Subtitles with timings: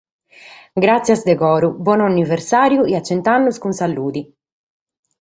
[0.85, 4.21] Gràtzias de coro, bonu anniversàriu e a chent’annos cun salude!